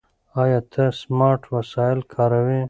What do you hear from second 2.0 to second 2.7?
کاروې؟